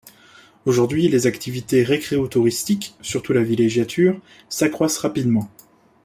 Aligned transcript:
Aujourd'hui, 0.65 1.09
les 1.09 1.27
activités 1.27 1.83
récréotouristiques, 1.83 2.95
surtout 3.03 3.33
la 3.33 3.43
villégiature, 3.43 4.19
s'accroissent 4.49 4.97
rapidement. 4.97 5.51